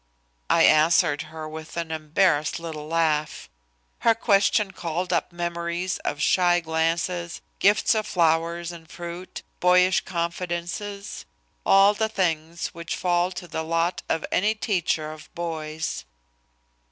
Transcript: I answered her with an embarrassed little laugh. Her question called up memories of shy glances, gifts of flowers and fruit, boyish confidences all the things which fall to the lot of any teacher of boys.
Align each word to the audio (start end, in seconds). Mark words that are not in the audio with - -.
I 0.49 0.63
answered 0.63 1.21
her 1.29 1.47
with 1.47 1.77
an 1.77 1.91
embarrassed 1.91 2.59
little 2.59 2.87
laugh. 2.87 3.51
Her 3.99 4.15
question 4.15 4.71
called 4.71 5.13
up 5.13 5.31
memories 5.31 5.99
of 5.99 6.19
shy 6.23 6.59
glances, 6.59 7.39
gifts 7.59 7.93
of 7.93 8.07
flowers 8.07 8.71
and 8.71 8.89
fruit, 8.89 9.43
boyish 9.59 10.01
confidences 10.03 11.25
all 11.67 11.93
the 11.93 12.09
things 12.09 12.69
which 12.69 12.95
fall 12.95 13.31
to 13.33 13.47
the 13.47 13.61
lot 13.61 14.01
of 14.09 14.25
any 14.31 14.55
teacher 14.55 15.11
of 15.11 15.31
boys. 15.35 16.03